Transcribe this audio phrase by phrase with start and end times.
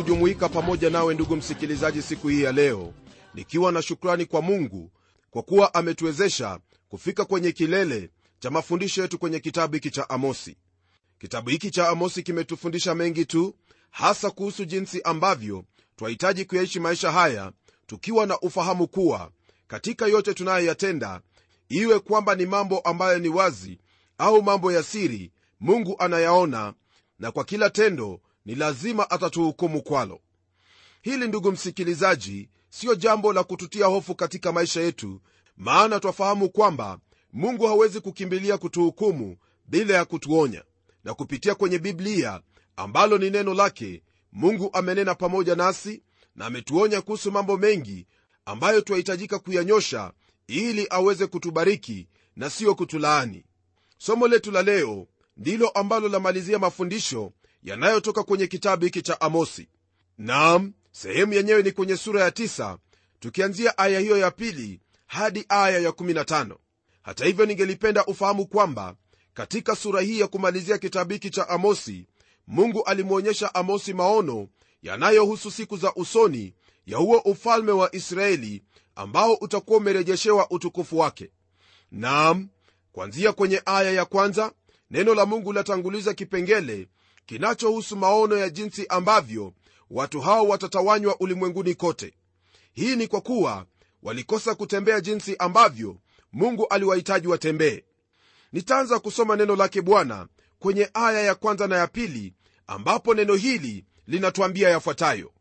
[0.00, 2.94] kujumuika pamoja nawe ndugu msikilizaji siku hii ya leo
[3.34, 4.90] nikiwa na shukrani kwa mungu
[5.30, 6.58] kwa kuwa ametuwezesha
[6.88, 10.56] kufika kwenye kilele cha mafundisho yetu kwenye kitabu hiki cha amosi.
[11.18, 13.54] Kitabu hiki cha amosi kimetufundisha mengi tu
[13.90, 15.64] hasa kuhusu jinsi ambavyo
[15.96, 17.52] twahitaji kuyaishi maisha haya
[17.86, 19.30] tukiwa na ufahamu kuwa
[19.68, 21.20] katika yote tunayoyatenda
[21.68, 23.78] iwe kwamba ni mambo ambayo ni wazi
[24.18, 26.74] au mambo ya siri mungu anayaona
[27.18, 30.20] na kwa kila tendo ni lazima atatuhukumu kwalo.
[31.02, 35.20] Hili ndugu msikilizaji siyo jambo la kututia hofu katika maisha yetu
[35.56, 36.98] maana twafahamu kwamba
[37.32, 40.64] mungu hawezi kukimbilia kutuhukumu bila ya kutuonya.
[41.04, 42.40] Na kupitia kwenye biblia
[42.76, 46.02] ambalo ni neno lake mungu amenena pamoja nasi
[46.36, 48.06] na ametuonya kuhusu mambo mengi
[48.44, 50.12] ambayo twahitajika kuyanyosha
[50.46, 53.44] ili aweze kutubariki na siyo kutulaani.
[53.98, 57.32] Somo letu la leo ndilo ambalo lamalizia mafundisho
[57.62, 59.68] yanayotoka kwenye kitabu hiki cha amosi.
[60.18, 62.78] Nam sehemu yenyewe ni kwenye sura ya tisa,
[63.20, 66.56] tukianzia aya hiyo ya pili hadi aya ya 15
[67.02, 68.96] hata hivyo ningelipenda ufahamu kwamba
[69.34, 72.06] katika sura hii ya kumalizia kitabu hiki cha amosi
[72.46, 74.48] mungu alimwonyesha amosi maono
[74.82, 76.54] yanayohusu siku za usoni
[76.86, 78.62] ya huo ufalme wa israeli
[78.94, 81.30] ambao utakuwa umerejeshewa utukufu wake.
[81.90, 82.48] Nam
[82.92, 84.52] kwanzia kwenye aya ya kwanza
[84.90, 86.88] neno la mungu latanguliza kipengele
[87.30, 89.52] kinachohusu maono ya jinsi ambavyo
[89.90, 92.14] watu hao watatawanywa ulimwenguni kote.
[92.72, 93.66] Hii ni kwa kuwa
[94.02, 95.96] walikosa kutembea jinsi ambavyo
[96.32, 97.84] mungu aliwahitaji watembee.
[98.52, 102.34] Nitaanza kusoma neno lake bwana kwenye aya ya kwanza na ya pili
[102.66, 105.32] ambapo neno hili linatwambia yafuatayo.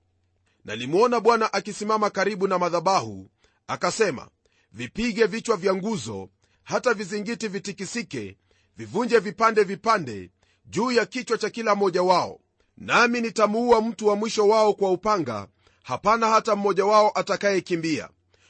[0.66, 3.29] Nalimwona bwana akisimama karibu na madhabahu
[3.67, 4.29] akasema
[4.71, 6.29] vipige vichwa vya nguzo
[6.63, 8.38] hata vizingiti vitikisike
[8.77, 10.29] vivunje vipande vipande
[10.69, 12.40] juu ya kichwa cha kila mmoja wao.
[12.78, 15.47] Nami nitamuua mtu wa mwisho wao kwa upanga.
[15.84, 18.09] Hapana hata mmoja wao atakayekimbia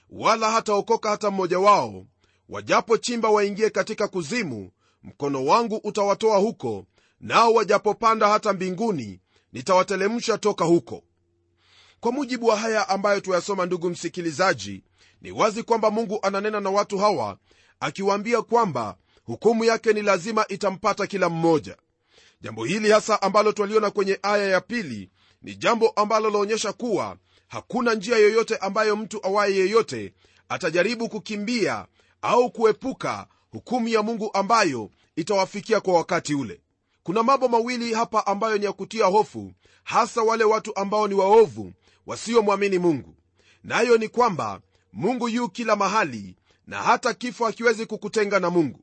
[0.10, 2.06] wala hataokoka hata mmoja wao.
[2.50, 4.72] Wajapochimba waingie katika kuzimu
[5.04, 6.86] mkono wangu utawatoa huko
[7.22, 9.20] nao wajapopanda hata mbinguni
[9.54, 11.04] nitawatelemsha toka huko.
[12.00, 14.84] Kwa mujibu wa haya ambayo tuyasoma ndugu msikilizaji
[15.22, 17.38] ni wazi kwamba mungu ananena na watu hawa
[17.80, 21.78] akiwaambia kwamba hukumu yake ni lazima itampata kila mmoja
[22.42, 25.10] jambo hili hasa ambalo twaliona kwenye aya ya pili
[25.42, 27.18] ni jambo ambalo laonyesha kuwa
[27.48, 30.14] hakuna njia yoyote ambayo mtu awaye yeyote
[30.50, 31.86] atajaribu kukimbia
[32.22, 36.62] au kuepuka hukumu ya mungu ambayo itawafikia kwa wakati ule.
[37.04, 41.74] Kuna mambo mawili hapa ambayo ni ya kutia hofu hasa wale watu ambao ni waovu
[42.06, 43.16] wasiomwamini mungu.
[43.64, 44.62] Nayo na ni kwamba
[44.94, 46.36] mungu yu kila mahali
[46.68, 48.80] na hata kifo hakiwezi kukutenga na mungu.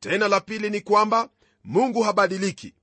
[0.00, 1.28] Tena la pili ni kwamba
[1.64, 2.74] mungu habadiliki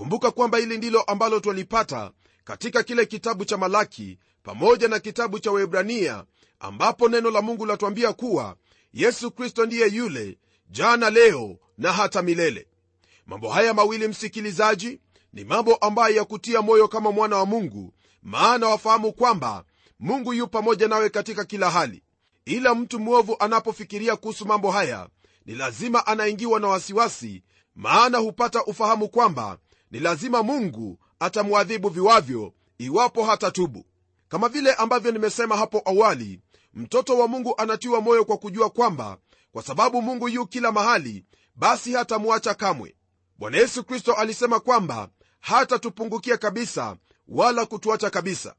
[0.00, 2.10] kumbuka kwamba hili ndilo ambalo twalipata
[2.44, 6.24] katika kile kitabu cha malaki pamoja na kitabu cha webrania
[6.60, 8.56] ambapo neno la mungu latwambia kuwa
[8.92, 10.38] yesu kristo ndiye yule
[10.70, 12.66] jana leo na hata milele.
[13.26, 15.00] Mambo haya mawili msikilizaji
[15.32, 19.64] ni mambo ambayo ya kutia moyo kama mwana wa mungu maana wafahamu kwamba
[19.98, 22.02] mungu yu pamoja nawe katika kila hali.
[22.44, 25.08] Ila mtu mwovu anapofikiria kuhusu mambo haya
[25.46, 27.42] ni lazima anaingiwa na wasiwasi
[27.74, 29.58] maana hupata ufahamu kwamba
[29.90, 33.84] ni lazima mungu atamwadhibu viwavyo iwapo hatatubu.
[34.28, 36.40] Kama vile ambavyo nimesema hapo awali
[36.74, 39.18] mtoto wa mungu anatiwa moyo kwa kujua kwamba
[39.52, 42.94] kwa sababu mungu yu kila mahali basi hatamwacha kamwe.
[43.38, 45.08] Bwana yesu kristo alisema kwamba
[45.40, 46.96] hatatupungukia kabisa
[47.28, 48.54] wala kutuacha kabisa.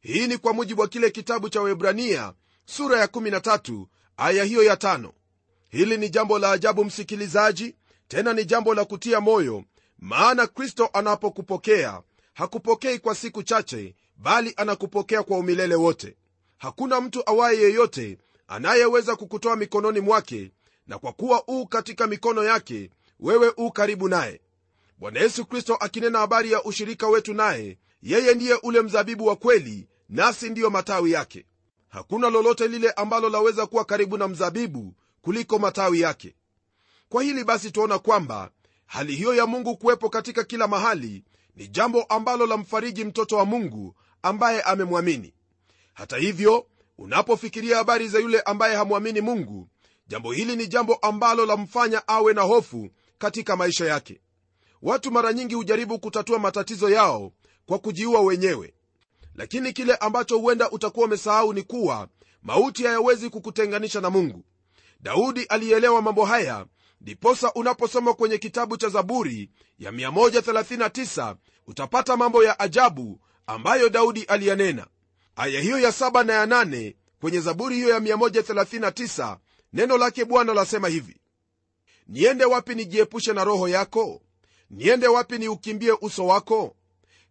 [0.00, 2.32] Hii ni kwa mujibu wa kile kitabu cha webrania
[2.64, 3.86] sura ya 13
[4.16, 5.10] aya hiyo ya 5
[5.68, 7.74] hili ni jambo la ajabu msikilizaji
[8.08, 9.64] tena ni jambo la kutia moyo
[9.98, 12.02] maana kristo anapokupokea
[12.34, 16.16] hakupokei kwa siku chache bali anakupokea kwa umilele wote.
[16.58, 20.50] Hakuna mtu awaye yeyote anayeweza kukutoa mikononi mwake
[20.86, 22.90] na kwa kuwa uu katika mikono yake
[23.20, 24.40] wewe uu karibu naye.
[24.98, 29.88] Bwana yesu kristo akinena habari ya ushirika wetu naye yeye ndiye ule mzabibu wa kweli
[30.08, 31.46] nasi ndiyo matawi yake.
[31.88, 36.34] Hakuna lolote lile ambalo laweza kuwa karibu na mzabibu kuliko matawi yake.
[37.08, 38.50] Kwa hili basi tuona kwamba
[38.86, 41.24] hali hiyo ya mungu kuwepo katika kila mahali
[41.56, 45.34] ni jambo ambalo lamfariji mtoto wa mungu ambaye amemwamini.
[45.94, 46.66] Hata hivyo
[46.98, 49.68] unapofikiria habari za yule ambaye hamwamini mungu
[50.08, 52.88] jambo hili ni jambo ambalo lamfanya awe na hofu
[53.18, 54.20] katika maisha yake.
[54.82, 57.32] Watu mara nyingi hujaribu kutatua matatizo yao
[57.66, 58.74] kwa kujiua wenyewe.
[59.34, 62.08] Lakini kile ambacho huenda utakuwa umesahau ni kuwa
[62.42, 64.44] mauti hayawezi kukutenganisha na mungu.
[65.00, 66.66] Daudi alielewa mambo haya
[67.00, 74.86] ndiposa unaposoma kwenye kitabu cha zaburi ya 139 utapata mambo ya ajabu ambayo daudi aliyanena.
[75.36, 79.38] Aya hiyo ya 7 na ya 8 kwenye zaburi hiyo ya 139
[79.72, 81.16] neno lake bwana lasema hivi.
[82.08, 84.22] Niende wapi nijiepushe na roho yako?
[84.70, 86.76] Niende wapi niukimbie uso wako?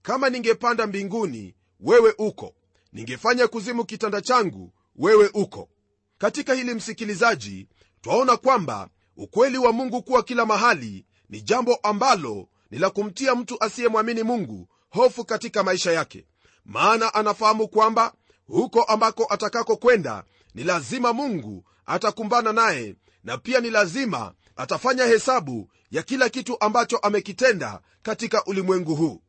[0.01, 2.55] Kama ningepanda mbinguni wewe uko.
[2.93, 5.69] Ningefanya kuzimu kitanda changu wewe uko.
[6.17, 7.67] Katika hili msikilizaji
[8.01, 13.63] twaona kwamba ukweli wa mungu kuwa kila mahali ni jambo ambalo ni la kumtia mtu
[13.63, 16.25] asiyemwamini mungu hofu katika maisha yake.
[16.65, 18.13] Maana anafahamu kwamba
[18.47, 20.23] huko ambako atakako kwenda
[20.53, 26.97] ni lazima mungu atakumbana naye na pia ni lazima atafanya hesabu ya kila kitu ambacho
[26.97, 29.21] amekitenda katika ulimwengu huu.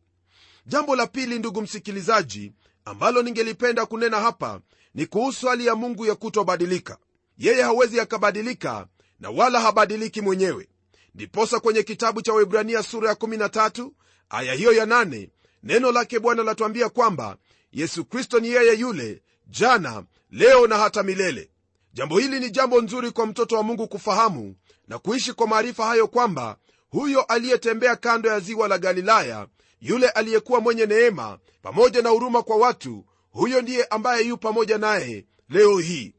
[0.67, 2.53] Jambo la pili ndugu msikilizaji
[2.85, 4.61] ambalo ningelipenda kunena hapa
[4.95, 6.99] ni kuhusu hali ya mungu ya kutobadilika.
[7.39, 8.87] Yeye hawezi akabadilika
[9.21, 10.69] na wala habadiliki mwenyewe.
[11.15, 13.91] Ndiposa kwenye kitabu cha waibrania sura ya 13
[14.31, 15.29] aya hiyo ya 8
[15.63, 17.37] neno lake bwana latuambia kwamba
[17.73, 21.51] yesu kristo ni yeye yule jana leo na hata milele.
[21.93, 24.57] Jambo hili ni jambo nzuri kwa mtoto wa mungu kufahamu
[24.89, 26.57] na kuishi kwa maarifa hayo kwamba
[26.91, 29.47] huyo aliyetembea kando ya ziwa la galilaya
[29.81, 35.27] yule aliyekuwa mwenye neema pamoja na huruma kwa watu huyo ndiye ambaye yu pamoja naye
[35.49, 36.15] leo hii.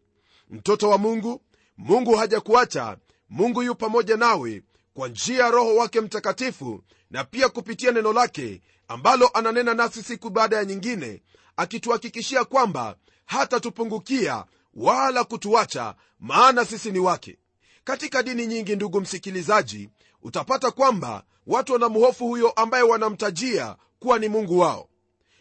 [0.49, 1.41] Mtoto wa mungu
[1.77, 2.97] mungu hajakuacha
[3.29, 4.63] mungu yu pamoja nawe
[4.93, 10.29] kwa njia ya roho wake mtakatifu na pia kupitia neno lake ambalo ananena nasi siku
[10.29, 11.21] baada ya nyingine
[11.57, 12.95] akituhakikishia kwamba
[13.25, 17.37] hatatupungukia wala kutuacha maana sisi ni wake.
[17.83, 19.89] Katika dini nyingi ndugu msikilizaji
[20.23, 24.89] utapata kwamba watu wanamhofu huyo ambaye wanamtajia kuwa ni mungu wao.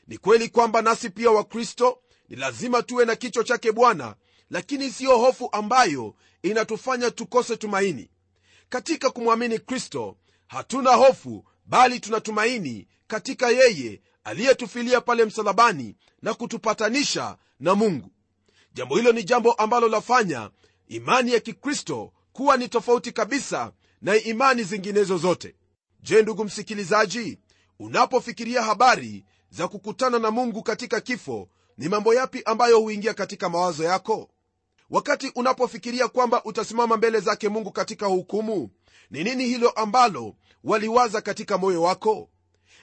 [0.07, 1.99] Ni kweli kwamba nasi pia wakristo
[2.29, 4.15] ni lazima tuwe na kichwa chake bwana
[4.51, 6.15] lakini siyo hofu ambayo
[6.51, 8.11] inatufanya tukose tumaini.
[8.69, 10.17] Katika kumwamini kristo
[10.47, 18.11] hatuna hofu bali tunatumaini katika yeye aliyetufilia pale msalabani na kutupatanisha na mungu.
[18.75, 20.51] Jambo hilo ni jambo ambalo lafanya
[20.89, 23.73] imani ya kikristo kuwa ni tofauti kabisa
[24.03, 25.55] na imani zinginezo zote.
[26.03, 27.39] Je ndugu msikilizaji
[27.79, 33.85] unapofikiria habari za kukutana na mungu katika kifo ni mambo yapi ambayo huingia katika mawazo
[33.85, 34.31] yako
[34.91, 38.71] wakati unapofikiria kwamba utasimama mbele zake mungu katika hukumu
[39.11, 40.35] ni nini hilo ambalo
[40.65, 42.31] waliwaza katika moyo wako?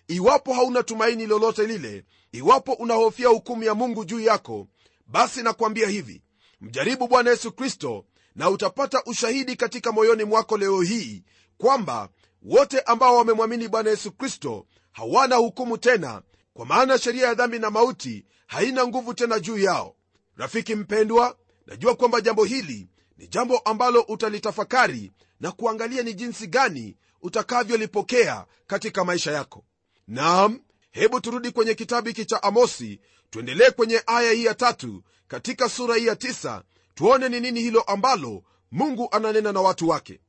[0.08, 4.68] Iwapo hauna tumaini lolote lile iwapo unahofia hukumu ya mungu juu yako
[5.08, 6.22] basi nakwambia hivi.
[6.62, 11.24] Mjaribu bwana yesu kristo na utapata ushahidi katika moyoni mwako leo hii
[11.58, 12.10] kwamba
[12.42, 16.22] wote ambao wamemwamini bwana yesu kristo hawana hukumu tena
[16.54, 19.96] kwa maana sheria ya dhambi na mauti haina nguvu tena juu yao.
[20.38, 21.38] Rafiki mpendwa
[21.68, 22.88] najua kwamba jambo hili
[23.18, 29.64] ni jambo ambalo utalitafakari na kuangalia ni jinsi gani utakavyolipokea katika maisha yako.
[30.08, 30.60] Naam
[30.92, 33.00] hebu turudi kwenye kitabu hiki cha amosi
[33.30, 36.64] tuendelee kwenye aya hii ya tatu katika sura hii ya tisa
[36.96, 40.20] tuone ni nini hilo ambalo mungu ananena na watu wake.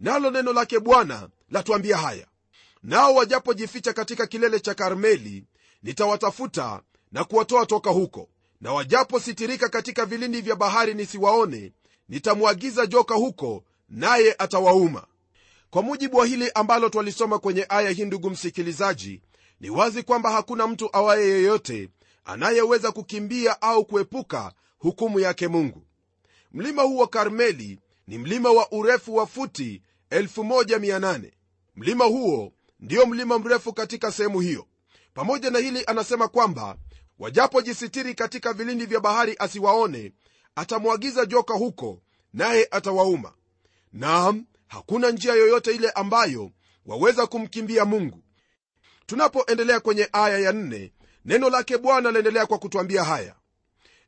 [0.00, 2.26] Nalo neno lake bwana latuambia haya
[2.82, 5.44] nao wajapojificha katika kilele cha karmeli
[5.82, 8.28] nitawatafuta na kuwatoa toka huko
[8.64, 11.72] na wajapositirika katika vilindi vya bahari nisiwaone
[12.08, 15.06] nitamwagiza joka huko naye atawauma.
[15.70, 19.22] Kwa mujibu wa hili ambalo twalisoma kwenye aya hii ndugu msikilizaji
[19.60, 21.88] ni wazi kwamba hakuna mtu awaye yeyote
[22.24, 25.82] anayeweza kukimbia au kuepuka hukumu yake mungu.
[26.52, 31.30] Mlima huu wa karmeli ni mlima wa urefu wa futi 18
[31.76, 34.66] mlima huo ndio mlima mrefu katika sehemu hiyo.
[35.14, 36.76] Pamoja na hili anasema kwamba
[37.18, 40.12] wajapojisitiri katika vilindi vya bahari asiwaone
[40.56, 42.02] atamwagiza joka huko
[42.32, 43.32] naye atawauma.
[43.92, 46.50] Naam hakuna njia yoyote ile ambayo
[46.86, 48.22] waweza kumkimbia mungu.
[49.06, 50.92] Tunapoendelea kwenye aya ya nne,
[51.24, 53.34] neno lake bwana laendelea kwa kutwambia haya.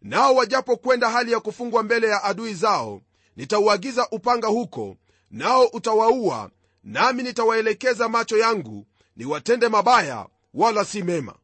[0.02, 3.02] Nao wajapokwenda hali ya kufungwa mbele ya adui zao
[3.36, 4.96] nitauagiza upanga huko
[5.30, 6.50] nao utawaua
[6.84, 8.86] nami nitawaelekeza macho yangu
[9.16, 11.34] niwatende mabaya wala si mema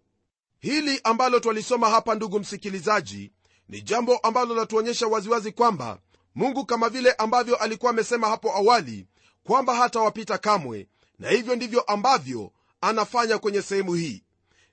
[0.62, 3.32] hili ambalo twalisoma hapa ndugu msikilizaji
[3.68, 5.98] ni jambo ambalo latuonyesha waziwazi kwamba
[6.34, 9.06] mungu kama vile ambavyo alikuwa amesema hapo awali
[9.44, 10.88] kwamba hatawapita kamwe
[11.18, 14.22] na hivyo ndivyo ambavyo anafanya kwenye sehemu hii.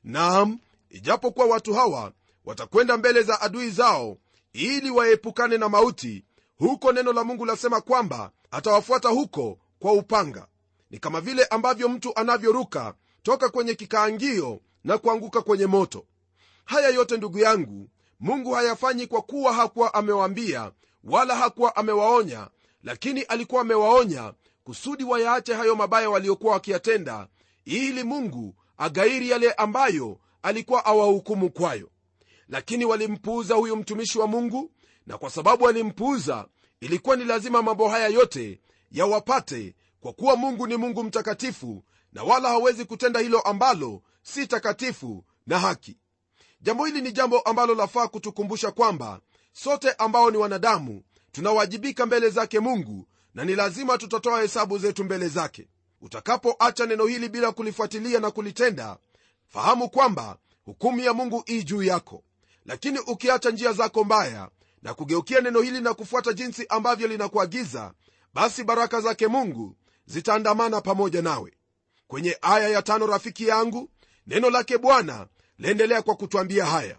[0.03, 2.11] Naam ijapokuwa watu hawa
[2.45, 4.17] watakwenda mbele za adui zao
[4.53, 6.23] ili waepukane na mauti
[6.57, 10.47] huko neno la mungu lasema kwamba atawafuata huko kwa upanga.
[10.91, 12.93] Ni kama vile ambavyo mtu anavyoruka
[13.23, 16.05] toka kwenye kikaangio na kuanguka kwenye moto.
[16.65, 20.71] Haya yote ndugu yangu mungu hayafanyi kwa kuwa hakuwa amewaambia
[21.03, 22.47] wala hakuwa amewaonya
[22.83, 24.33] lakini alikuwa amewaonya
[24.63, 27.27] kusudi wayaache hayo mabaya waliokuwa wakiyatenda
[27.65, 31.89] ili mungu agairi yale ambayo alikuwa awahukumu kwayo.
[32.49, 34.71] Lakini walimpuuza huyu mtumishi wa mungu
[35.07, 36.47] na kwa sababu walimpuuza
[36.79, 38.59] ilikuwa ni lazima mambo haya yote
[38.91, 41.83] yawapate kwa kuwa mungu ni mungu mtakatifu
[42.13, 44.01] na wala hawezi kutenda hilo ambalo
[44.33, 45.97] si takatifu na haki.
[46.61, 49.19] Jambo hili ni jambo ambalo lafaa kutukumbusha kwamba
[49.53, 55.27] sote ambao ni wanadamu tunawajibika mbele zake mungu na ni lazima tutatoa hesabu zetu mbele
[55.27, 55.67] zake.
[56.01, 58.97] Utakapoacha neno hili bila kulifuatilia na kulitenda
[59.47, 62.23] fahamu kwamba hukumu ya mungu ii juu yako.
[62.65, 64.49] Lakini ukiacha njia zako mbaya
[64.81, 67.93] na kugeukia neno hili na kufuata jinsi ambavyo linakuagiza
[68.33, 71.53] basi baraka zake mungu zitaandamana pamoja nawe.
[72.07, 73.89] Kwenye aya ya tano rafiki yangu
[74.29, 75.27] neno lake bwana
[75.59, 76.97] laendelea kwa kutwambia haya.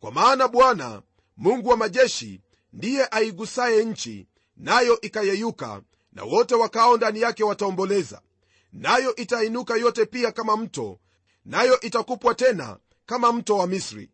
[0.00, 1.02] Kwa maana bwana
[1.36, 2.40] mungu wa majeshi
[2.72, 8.20] ndiye aigusaye nchi nayo ikayeyuka na wote wakao ndani yake wataomboleza.
[8.72, 10.98] Nayo itainuka yote pia kama mto
[11.44, 14.10] nayo itakupwa tena kama mto wa misri.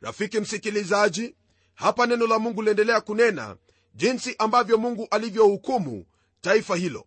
[0.00, 1.34] Rafiki msikilizaji
[1.74, 3.56] hapa neno la mungu liendelea kunena
[3.94, 6.04] jinsi ambavyo mungu alivyohukumu
[6.40, 7.06] taifa hilo.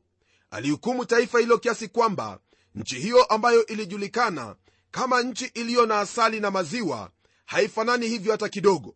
[0.52, 2.40] Alihukumu taifa hilo kiasi kwamba
[2.76, 4.56] nchi hiyo ambayo ilijulikana
[4.94, 7.10] kama nchi iliyo na asali na maziwa
[7.46, 8.96] haifanani hivyo hata kidogo.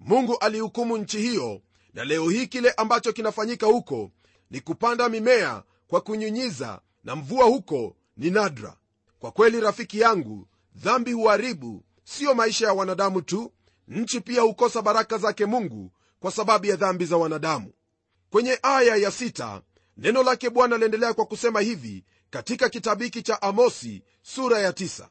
[0.00, 1.60] Mungu alihukumu nchi hiyo
[1.94, 4.10] na leo hii kile ambacho kinafanyika huko
[4.50, 8.76] ni kupanda mimea kwa kunyunyiza na mvua huko ni nadra.
[9.18, 13.52] Kwa kweli rafiki yangu dhambi huharibu siyo maisha ya wanadamu tu.
[13.88, 17.72] Nchi pia hukosa baraka zake mungu kwa sababu ya dhambi za wanadamu.
[18.30, 19.62] Kwenye aya ya sita,
[19.96, 25.08] neno lake bwana liendelea kwa kusema hivi katika kitabu hiki cha amosi sura ya tisa.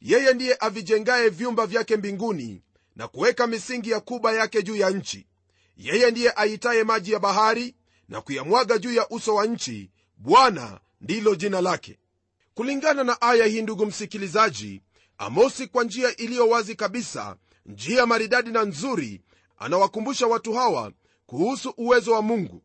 [0.00, 2.62] Yeye ndiye avijengaye vyumba vyake mbinguni
[2.96, 5.26] na kuweka misingi ya kuba yake juu ya nchi.
[5.76, 7.74] Yeye ndiye aitaye maji ya bahari
[8.08, 9.90] na kuyamwaga juu ya uso wa nchi.
[10.16, 11.98] Bwana ndilo jina lake.
[12.54, 14.82] Kulingana na aya hii ndugu msikilizaji
[15.18, 17.36] amosi kwa njia iliyo wazi kabisa
[17.66, 19.22] njia maridadi na nzuri
[19.58, 20.92] anawakumbusha watu hawa
[21.26, 22.62] kuhusu uwezo wa mungu.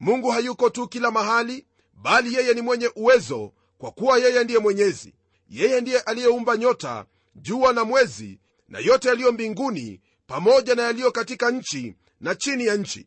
[0.00, 5.14] Mungu hayuko tu kila mahali bali yeye ni mwenye uwezo kwa kuwa yeye ndiye mwenyezi
[5.52, 7.04] yeye ndiye aliyeumba nyota
[7.34, 12.76] jua na mwezi na yote yaliyo mbinguni pamoja na yaliyo katika nchi na chini ya
[12.76, 13.06] nchi.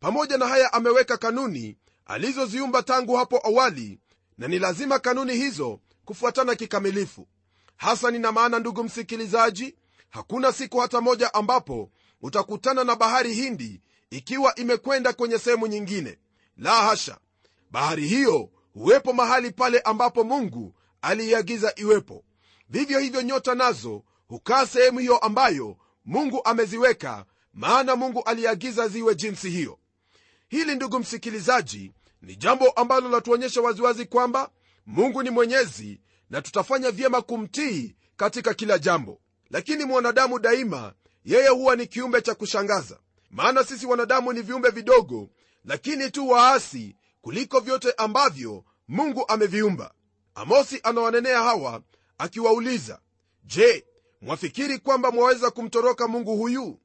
[0.00, 3.98] Pamoja na haya ameweka kanuni alizoziumba tangu hapo awali
[4.38, 7.28] na ni lazima kanuni hizo kufuatana kikamilifu.
[7.76, 9.74] Hasa nina maana ndugu msikilizaji
[10.10, 11.90] hakuna siku hata moja ambapo
[12.22, 16.18] utakutana na bahari hindi ikiwa imekwenda kwenye sehemu nyingine.
[16.56, 17.18] La hasha!
[17.70, 22.24] Bahari hiyo huwepo mahali pale ambapo mungu aliiagiza iwepo.
[22.68, 29.50] Vivyo hivyo nyota nazo hukaa sehemu hiyo ambayo mungu ameziweka maana mungu aliagiza ziwe jinsi
[29.50, 29.78] hiyo.
[30.48, 31.92] Hili ndugu msikilizaji
[32.22, 34.50] ni jambo ambalo latuonyesha waziwazi kwamba
[34.86, 39.20] mungu ni mwenyezi na tutafanya vyema kumtii katika kila jambo.
[39.50, 40.94] Lakini mwanadamu daima
[41.24, 42.98] yeye huwa ni kiumbe cha kushangaza.
[43.30, 45.30] Maana sisi wanadamu ni viumbe vidogo
[45.64, 49.94] lakini tu waasi kuliko vyote ambavyo mungu ameviumba
[50.34, 51.82] amosi anawanenea hawa
[52.18, 53.00] akiwauliza
[53.44, 53.86] je
[54.20, 56.78] mwafikiri kwamba mwaweza kumtoroka mungu huyu?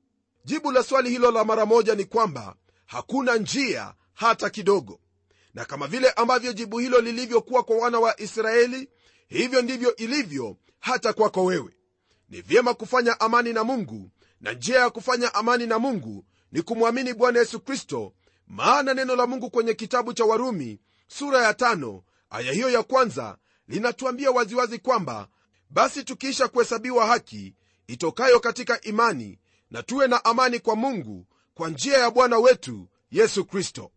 [0.46, 5.00] Jibu la swali hilo la mara moja ni kwamba hakuna njia hata kidogo.
[5.54, 8.90] Na kama vile ambavyo jibu hilo lilivyokuwa kwa wana wa israeli
[9.28, 11.74] hivyo ndivyo ilivyo hata kwako wewe.
[12.30, 14.10] Ni vyema kufanya amani na mungu
[14.42, 18.14] na njia ya kufanya amani na mungu ni kumwamini bwana yesu kristo
[18.48, 23.38] maana neno la mungu kwenye kitabu cha warumi sura ya tano aya hiyo ya kwanza
[23.68, 25.28] linatuambia waziwazi kwamba
[25.70, 27.56] basi tukiisha kuhesabiwa haki
[27.88, 29.40] itokayo katika imani
[29.72, 33.92] na tuwe na amani kwa mungu kwa njia ya bwana wetu yesu kristo.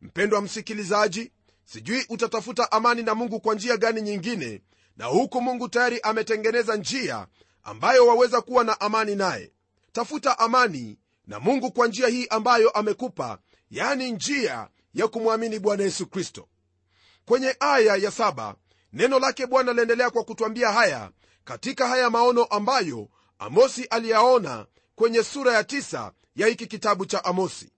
[0.00, 1.32] Mpendwa msikilizaji
[1.64, 4.62] sijui utatafuta amani na mungu kwa njia gani nyingine
[4.96, 7.26] na huku mungu tayari ametengeneza njia
[7.62, 9.52] ambayo waweza kuwa na amani naye.
[9.92, 13.38] Tafuta amani na mungu kwa njia hii ambayo amekupa
[13.70, 16.48] yani njia ya kumwamini bwana yesu kristo
[17.26, 18.54] kwenye aya ya saba
[18.92, 21.10] neno lake bwana laendelea kwa kutwambia haya
[21.44, 27.70] katika haya maono ambayo amosi aliyaona kwenye sura ya tisa ya hiki kitabu cha amosi.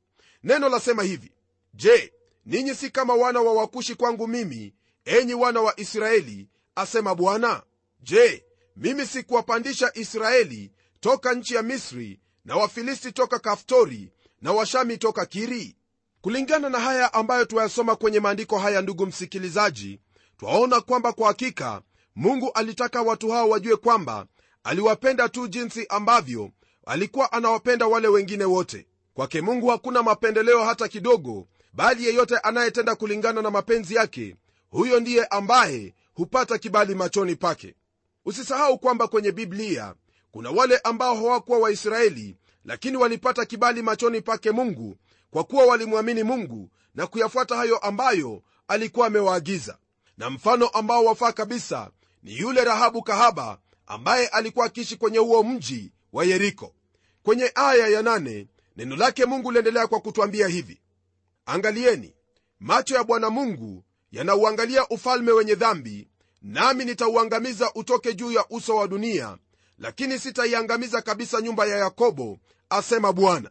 [0.45, 1.33] Neno lasema hivi
[1.75, 2.13] je
[2.47, 4.75] ninyi si kama wana wa wakushi kwangu mimi
[5.05, 7.63] enyi wana wa israeli asema bwana?
[8.01, 8.45] Je
[8.77, 14.13] mimi sikuwapandisha israeli toka nchi ya misri na wafilisti toka kaftori
[14.43, 15.77] na washami toka kiri
[16.21, 20.01] kulingana na haya ambayo twayasoma kwenye maandiko haya ndugu msikilizaji
[20.39, 21.83] twaona kwamba kwa hakika
[22.17, 24.27] mungu alitaka watu hao wajue kwamba
[24.65, 26.51] aliwapenda tu jinsi ambavyo
[26.87, 28.87] alikuwa anawapenda wale wengine wote.
[29.15, 34.37] Kwake mungu hakuna mapendeleo hata kidogo bali yeyote anayetenda kulingana na mapenzi yake
[34.71, 37.75] huyo ndiye ambaye hupata kibali machoni pake.
[38.25, 39.95] Usisahau kwamba kwenye biblia
[40.31, 44.97] kuna wale ambao hawakuwa waisraeli lakini walipata kibali machoni pake mungu
[45.31, 49.79] kwa kuwa walimwamini mungu na kuyafuata hayo ambayo alikuwa amewaagiza.
[50.19, 51.91] Na mfano ambao wafaa kabisa
[52.23, 56.75] ni yule rahabu kahaba ambaye alikuwa akiishi kwenye huo mji wa yeriko.
[57.23, 60.81] Kwenye aya ya nane, neno lake mungu liendelea kwa kutwambia hivi.
[61.47, 62.15] Angalieni
[62.61, 66.09] macho ya bwana mungu yanauangalia ufalme wenye dhambi
[66.43, 69.39] nami nitauangamiza utoke juu ya uso wa dunia
[69.79, 72.39] lakini sitaiangamiza kabisa nyumba ya yakobo
[72.71, 73.51] asema bwana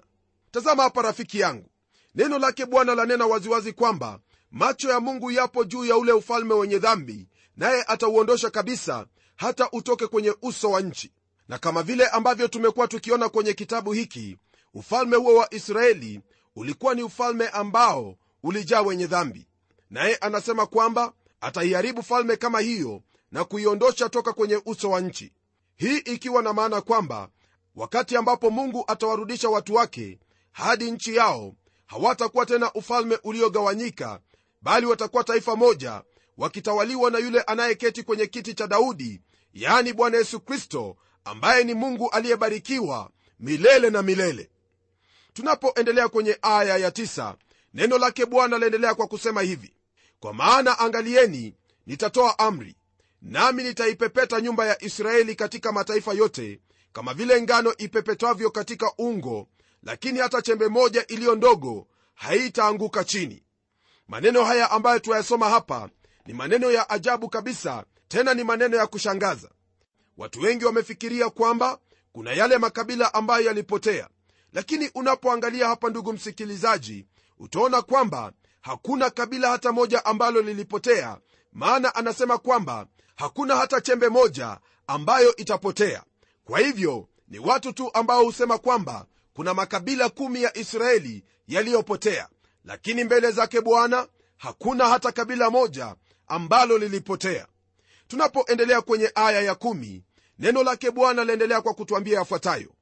[0.58, 1.70] tazama hapa rafiki yangu.
[2.16, 4.20] Neno lake bwana lanena waziwazi kwamba
[4.52, 10.08] macho ya mungu yapo juu ya ule ufalme wenye dhambi naye atauondosha kabisa hata utoke
[10.08, 11.12] kwenye uso wa nchi.
[11.48, 14.38] Na kama vile ambavyo tumekuwa tukiona kwenye kitabu hiki
[14.74, 16.22] ufalme huo wa israeli
[16.56, 19.48] ulikuwa ni ufalme ambao ulijaa wenye dhambi.
[19.90, 25.34] Naye anasema kwamba ataiharibu falme kama hiyo na kuiondosha toka kwenye uso wa nchi.
[25.76, 27.30] Hii ikiwa na maana kwamba
[27.76, 30.20] wakati ambapo mungu atawarudisha watu wake
[30.58, 31.54] hadi nchi yao
[31.86, 34.20] hawatakuwa tena ufalme uliogawanyika
[34.62, 36.02] bali watakuwa taifa moja
[36.38, 39.22] wakitawaliwa na yule anayeketi kwenye kiti cha daudi
[39.54, 43.10] yaani bwana yesu kristo ambaye ni mungu aliyebarikiwa
[43.40, 44.50] milele na milele.
[45.34, 47.36] Tunapoendelea kwenye aya ya tisa,
[47.74, 49.74] neno lake bwana laendelea kwa kusema hivi
[50.20, 51.56] kwa maana angalieni
[51.88, 52.76] nitatoa amri
[53.22, 56.60] nami nitaipepeta nyumba ya israeli katika mataifa yote
[56.94, 59.48] kama vile ngano ipepetwavyo katika ungo
[59.88, 63.44] lakini hata chembe moja iliyo ndogo haitaanguka chini.
[64.08, 65.90] Maneno haya ambayo tuyasoma hapa
[66.26, 69.50] ni maneno ya ajabu kabisa tena ni maneno ya kushangaza.
[70.18, 71.80] Watu wengi wamefikiria kwamba
[72.12, 74.10] kuna yale makabila ambayo yalipotea.
[74.54, 77.06] Lakini unapoangalia hapa ndugu msikilizaji
[77.40, 81.18] utaona kwamba hakuna kabila hata moja ambalo lilipotea.
[81.54, 86.04] Maana anasema kwamba hakuna hata chembe moja ambayo itapotea.
[86.44, 89.06] Kwa hivyo ni watu tu ambao husema kwamba
[89.38, 92.30] kuna makabila kumi ya israeli yaliyopotea
[92.66, 95.96] lakini mbele zake bwana hakuna hata kabila moja
[96.28, 97.48] ambalo lilipotea.
[98.08, 100.04] Tunapoendelea kwenye aya ya kumi,
[100.40, 102.74] neno lake bwana laendelea kwa kutwambia yafuatayo.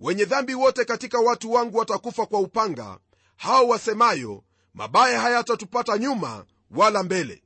[0.00, 2.98] Wenye dhambi wote katika watu wangu watakufa kwa upanga
[3.36, 4.44] hao wasemayo
[4.74, 7.42] mabaya hayatatupata nyuma wala mbele.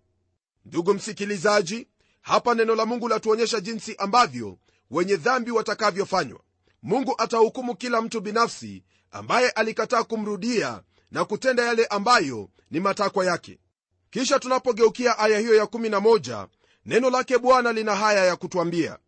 [0.64, 1.88] Ndugu msikilizaji
[2.20, 4.59] hapa neno la mungu latuonyesha jinsi ambavyo
[4.90, 6.40] wenye dhambi watakavyofanywa
[6.87, 13.59] mungu atahukumu kila mtu binafsi ambaye alikataa kumrudia na kutenda yale ambayo ni matakwa yake.
[14.11, 16.46] Kisha tunapogeukia aya hiyo ya11
[16.87, 18.99] neno lake bwana lina haya ya kutwambia.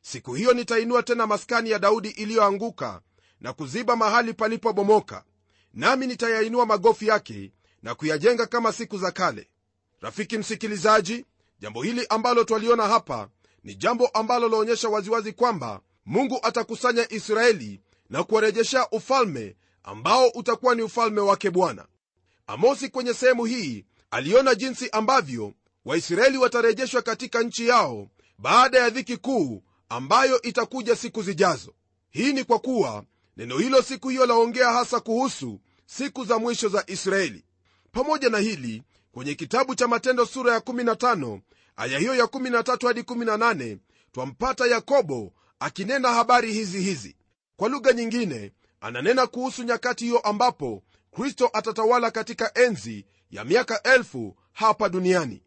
[0.00, 3.00] Siku hiyo nitainua tena maskani ya daudi iliyoanguka
[3.40, 5.24] na kuziba mahali palipobomoka
[5.74, 7.52] nami nitayainua magofu yake
[7.82, 9.48] na kuyajenga kama siku za kale.
[10.00, 11.24] Rafiki msikilizaji
[11.60, 13.28] jambo hili ambalo twaliona hapa
[13.64, 20.82] ni jambo ambalo laonyesha waziwazi kwamba mungu atakusanya israeli na kuwarejeshea ufalme ambao utakuwa ni
[20.82, 21.86] ufalme wake bwana.
[22.46, 25.52] Amosi kwenye sehemu hii aliona jinsi ambavyo
[25.84, 31.74] waisraeli watarejeshwa katika nchi yao baada ya dhiki kuu ambayo itakuja siku zijazo.
[32.10, 33.04] Hii ni kwa kuwa
[33.36, 37.44] neno hilo siku hiyo laongea hasa kuhusu siku za mwisho za israeli.
[37.92, 41.40] Pamoja na hili kwenye kitabu cha matendo sura ya 15
[41.76, 43.78] aya hiyo ya 13 hadi 18
[44.12, 47.16] twampata yakobo akinena habari hizi hizi
[47.56, 54.36] kwa lugha nyingine ananena kuhusu nyakati hiyo ambapo kristo atatawala katika enzi ya miaka elfu
[54.52, 55.42] hapa duniani.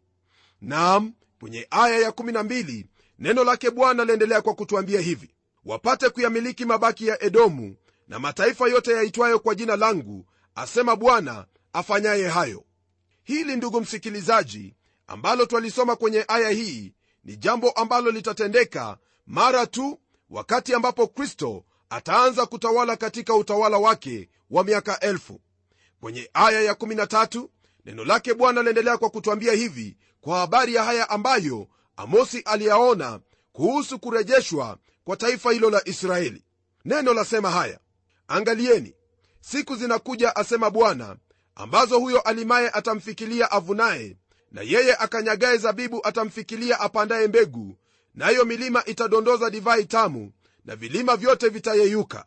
[0.60, 2.84] Naam kwenye aya ya12
[3.18, 5.30] neno lake bwana liendelea kwa kutuambia hivi.
[5.64, 7.76] Wapate kuyamiliki mabaki ya edomu
[8.08, 12.64] na mataifa yote yaitwayo kwa jina langu asema bwana afanyaye hayo.
[13.22, 14.74] Hili ndugu msikilizaji
[15.06, 16.94] ambalo twalisoma kwenye aya hii
[17.24, 18.98] ni jambo ambalo litatendeka
[19.30, 25.40] mara tu wakati ambapo kristo ataanza kutawala katika utawala wake wa miaka elfu.
[26.00, 27.48] Kwenye aya ya13
[27.84, 33.20] neno lake bwana laendelea kwa kutwambia hivi kwa habari ya haya ambayo amosi aliyaona
[33.52, 36.44] kuhusu kurejeshwa kwa taifa hilo la israeli.
[36.84, 37.78] Neno lasema haya
[38.28, 38.94] angalieni
[39.40, 41.16] siku zinakuja asema bwana
[41.54, 44.16] ambazo huyo alimaye atamfikilia avunaye
[44.52, 47.76] na yeye akanyagaye zabibu atamfikilia apandaye mbegu
[48.14, 50.32] nayo milima itadondoza divai tamu
[50.64, 52.24] na vilima vyote vitayeyuka.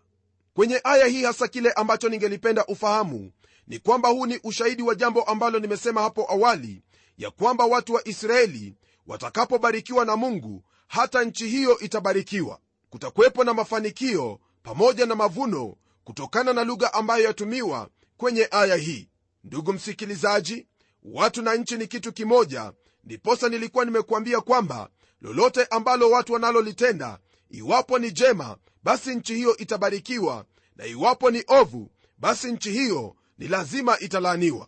[0.53, 3.31] Kwenye aya hii hasa kile ambacho ningelipenda ufahamu
[3.67, 6.81] ni kwamba huu ni ushahidi wa jambo ambalo nimesema hapo awali
[7.17, 8.75] ya kwamba watu wa israeli
[9.07, 12.59] watakapobarikiwa na mungu hata nchi hiyo itabarikiwa.
[12.89, 19.09] Kutakuwepo na mafanikio pamoja na mavuno kutokana na lugha ambayo yatumiwa kwenye aya hii.
[19.43, 20.67] Ndugu msikilizaji
[21.03, 24.89] watu na nchi ni kitu kimoja ndiposa nilikuwa nimekuambia kwamba
[25.23, 31.91] lolote ambalo watu wanalolitenda iwapo ni jema basi nchi hiyo itabarikiwa na iwapo ni ovu
[32.17, 34.67] basi nchi hiyo ni lazima italaaniwa.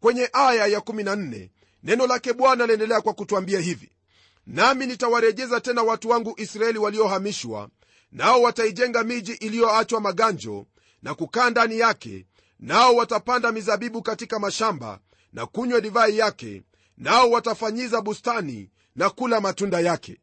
[0.00, 1.48] Kwenye aya ya 14
[1.82, 3.90] neno lake bwana liendelea kwa kutwambia hivi
[4.46, 7.68] nami nitawarejeza tena watu wangu israeli waliohamishwa
[8.12, 10.66] nao wataijenga miji iliyoachwa maganjo
[11.02, 12.26] na kukaa ndani yake
[12.60, 15.00] nao watapanda mizabibu katika mashamba
[15.32, 16.62] na kunywa divai yake
[16.96, 20.20] nao watafanyiza bustani na kula matunda yake.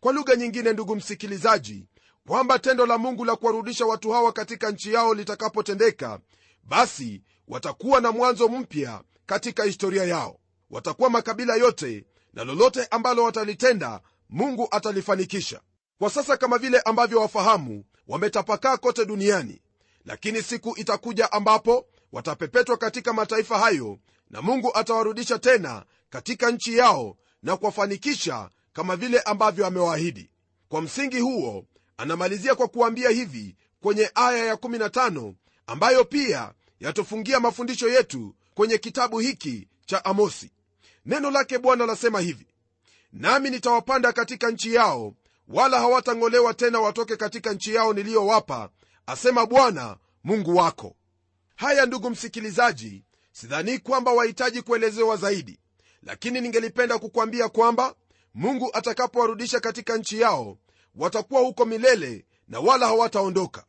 [0.00, 1.86] Kwa lugha nyingine ndugu msikilizaji
[2.26, 6.20] kwamba tendo la mungu la kuwarudisha watu hawa katika nchi yao litakapotendeka
[6.64, 10.38] basi watakuwa na mwanzo mpya katika historia yao.
[10.70, 15.60] Watakuwa makabila yote na lolote ambalo watalitenda mungu atalifanikisha.
[15.98, 19.62] Kwa sasa kama vile ambavyo wafahamu wametapakaa kote duniani
[20.04, 23.98] lakini siku itakuja ambapo watapepetwa katika mataifa hayo
[24.30, 30.30] na mungu atawarudisha tena katika nchi yao na kuwafanikisha kama vile ambavyo amewaahidi.
[30.68, 31.64] Kwa msingi huo
[31.96, 35.32] anamalizia kwa kuambia hivi kwenye aya ya15
[35.66, 40.50] ambayo pia yatufungia mafundisho yetu kwenye kitabu hiki cha amosi.
[41.06, 42.46] Neno lake bwana lasema hivi
[43.12, 45.14] nami nitawapanda katika nchi yao
[45.48, 48.70] wala hawatang'olewa tena watoke katika nchi yao niliyowapa
[49.06, 50.96] asema bwana mungu wako.
[51.56, 55.58] Haya ndugu msikilizaji sidhanii kwamba wahitaji kuelezewa zaidi
[56.02, 57.94] lakini ningelipenda kukwambia kwamba
[58.34, 60.58] mungu atakapowarudisha katika nchi yao
[60.94, 63.64] watakuwa huko milele na wala hawataondoka.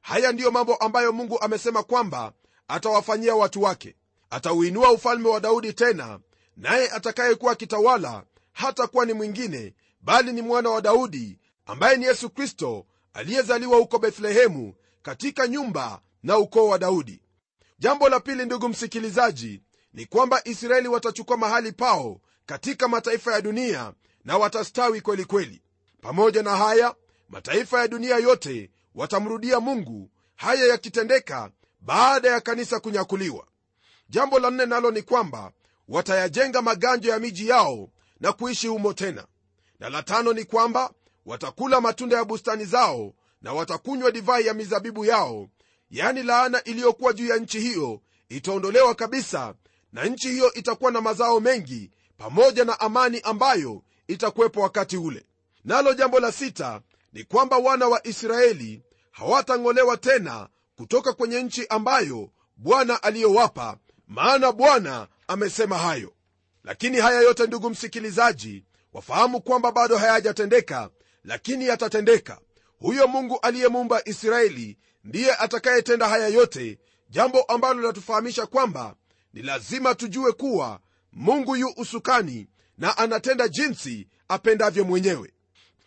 [0.00, 2.32] Haya ndiyo mambo ambayo mungu amesema kwamba
[2.68, 3.96] atawafanyia watu wake.
[4.30, 6.20] Atauinua ufalme wa daudi tena
[6.56, 12.30] naye atakayekuwa akitawala hata kuwa ni mwingine bali ni mwana wa daudi ambaye ni yesu
[12.30, 17.20] kristo aliyezaliwa huko bethlehemu katika nyumba na ukoo wa daudi.
[17.78, 19.62] Jambo la pili ndugu msikilizaji
[19.98, 23.92] ni kwamba israeli watachukua mahali pao katika mataifa ya dunia
[24.24, 25.62] na watastawi kweli kweli.
[26.00, 26.94] Pamoja na haya
[27.28, 33.46] mataifa ya dunia yote watamrudia mungu haya yakitendeka baada ya kanisa kunyakuliwa.
[34.08, 35.52] Jambo la nne nalo ni kwamba
[35.88, 37.88] watayajenga maganjo ya miji yao
[38.20, 39.26] na kuishi humo tena.
[39.80, 40.92] Na la tano ni kwamba
[41.26, 45.48] watakula matunda ya bustani zao na watakunywa divai ya mizabibu yao
[45.90, 49.54] yani laana iliyokuwa juu ya nchi hiyo itaondolewa kabisa
[49.92, 55.26] na nchi hiyo itakuwa na mazao mengi pamoja na amani ambayo itakuwepo wakati ule.
[55.64, 56.80] Nalo jambo la sita
[57.12, 63.76] ni kwamba wana wa israeli hawatang'olewa tena kutoka kwenye nchi ambayo bwana aliyowapa
[64.08, 66.12] maana bwana amesema hayo.
[66.64, 70.90] Lakini haya yote ndugu msikilizaji wafahamu kwamba bado hayajatendeka
[71.24, 72.38] lakini yatatendeka.
[72.80, 76.78] Huyo mungu aliyemuumba israeli ndiye atakayetenda haya yote
[77.10, 78.94] jambo ambalo linatufahamisha kwamba
[79.32, 80.80] ni lazima tujue kuwa
[81.12, 85.32] mungu yu usukani na anatenda jinsi apendavyo mwenyewe.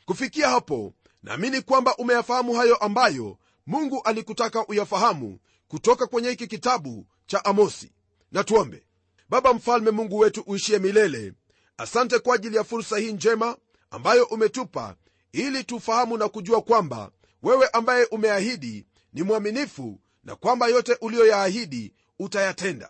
[0.05, 7.45] Kufikia hapo naamini kwamba umeyafahamu hayo ambayo mungu alikutaka uyafahamu kutoka kwenye hiki kitabu cha
[7.45, 7.91] amosi.
[8.31, 8.83] Na tuombe.
[9.29, 11.33] Baba mfalme mungu wetu uishie milele
[11.77, 13.57] asante kwa ajili ya fursa hii njema
[13.91, 14.95] ambayo umetupa
[15.31, 17.11] ili tufahamu na kujua kwamba
[17.43, 22.89] wewe ambaye umeahidi ni mwaminifu na kwamba yote uliyoyaahidi utayatenda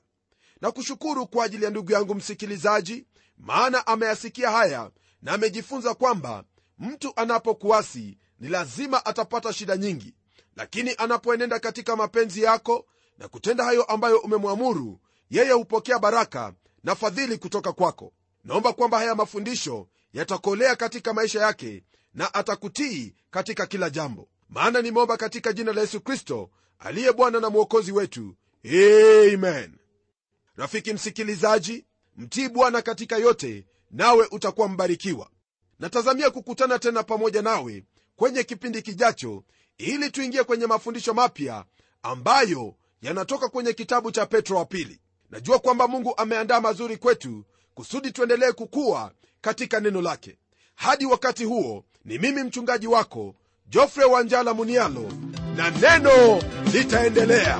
[0.61, 3.05] na kushukuru kwa ajili ya ndugu yangu msikilizaji
[3.37, 6.43] maana ameyasikia haya na amejifunza kwamba
[6.79, 10.13] mtu anapokuasi ni lazima atapata shida nyingi.
[10.55, 12.85] Lakini anapoenenda katika mapenzi yako
[13.17, 18.13] na kutenda hayo ambayo umemwamuru yeye hupokea baraka na fadhili kutoka kwako.
[18.43, 24.27] Naomba kwamba haya mafundisho yatakolea katika maisha yake na atakutii katika kila jambo.
[24.49, 28.35] Maana nimeomba katika jina la yesu kristo aliye bwana na mwokozi wetu.
[28.65, 29.80] Amen
[30.55, 31.85] rafiki msikilizaji
[32.17, 35.29] mtii bwana katika yote nawe utakuwa mbarikiwa.
[35.79, 37.83] Natazamia kukutana tena pamoja nawe
[38.15, 39.43] kwenye kipindi kijacho
[39.77, 41.65] ili tuingie kwenye mafundisho mapya
[42.03, 44.99] ambayo yanatoka kwenye kitabu cha petro wa pili.
[45.29, 49.11] Najua kwamba mungu ameandaa mazuri kwetu kusudi tuendelee kukua
[49.41, 50.37] katika neno lake.
[50.75, 53.35] Hadi wakati huo ni mimi mchungaji wako
[53.67, 55.11] jofre wanjala munialo
[55.55, 56.41] na neno
[56.73, 57.59] litaendelea